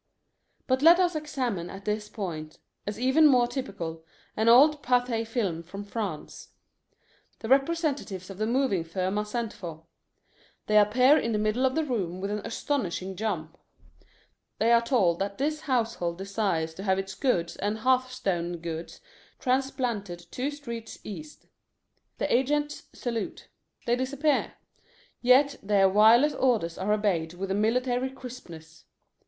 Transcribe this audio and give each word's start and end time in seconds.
But 0.65 0.81
let 0.81 0.99
us 0.99 1.13
examine 1.15 1.69
at 1.69 1.85
this 1.85 2.09
point, 2.09 2.57
as 2.87 2.99
even 2.99 3.27
more 3.27 3.45
typical, 3.47 4.03
an 4.35 4.49
old 4.49 4.81
Pathé 4.81 5.27
Film 5.27 5.61
from 5.61 5.83
France. 5.83 6.49
The 7.37 7.47
representatives 7.49 8.31
of 8.31 8.39
the 8.39 8.47
moving 8.47 8.83
firm 8.83 9.19
are 9.19 9.25
sent 9.25 9.53
for. 9.53 9.83
They 10.65 10.79
appear 10.79 11.19
in 11.19 11.33
the 11.33 11.37
middle 11.37 11.67
of 11.67 11.75
the 11.75 11.83
room 11.83 12.19
with 12.19 12.31
an 12.31 12.41
astonishing 12.43 13.15
jump. 13.15 13.59
They 14.57 14.71
are 14.71 14.81
told 14.81 15.19
that 15.19 15.37
this 15.37 15.61
household 15.61 16.17
desires 16.17 16.73
to 16.73 16.83
have 16.83 16.97
its 16.97 17.13
goods 17.13 17.55
and 17.57 17.77
hearthstone 17.77 18.59
gods 18.59 19.01
transplanted 19.37 20.25
two 20.31 20.49
streets 20.49 20.97
east. 21.03 21.45
The 22.17 22.33
agents 22.35 22.85
salute. 22.93 23.49
They 23.85 23.95
disappear. 23.95 24.53
Yet 25.21 25.57
their 25.61 25.87
wireless 25.87 26.33
orders 26.33 26.79
are 26.79 26.91
obeyed 26.91 27.35
with 27.35 27.51
a 27.51 27.53
military 27.53 28.09
crispness. 28.09 28.85